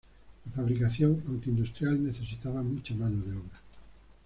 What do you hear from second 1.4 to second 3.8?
industrial, necesitaba mucha mano de obra.